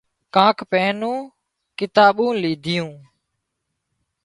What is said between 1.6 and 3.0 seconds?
ڪتاٻُون ليڌيون